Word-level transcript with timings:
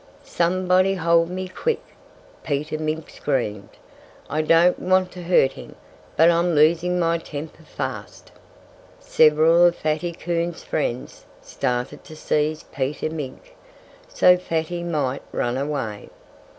"Somebody 0.25 0.95
hold 0.95 1.29
me, 1.29 1.47
quick!" 1.47 1.83
Peter 2.43 2.79
Mink 2.79 3.07
screamed. 3.11 3.69
"I 4.31 4.41
don't 4.41 4.79
want 4.79 5.11
to 5.11 5.21
hurt 5.21 5.51
him 5.51 5.75
but 6.17 6.31
I'm 6.31 6.55
losing 6.55 6.97
my 6.99 7.19
temper 7.19 7.61
fast." 7.61 8.31
Several 8.99 9.63
of 9.63 9.75
Fatty 9.75 10.11
Coon's 10.11 10.63
friends 10.63 11.25
started 11.39 12.03
to 12.05 12.15
seize 12.15 12.63
Peter 12.63 13.11
Mink, 13.11 13.55
so 14.07 14.37
Fatty 14.37 14.81
might 14.81 15.21
run 15.31 15.55
away. 15.55 16.09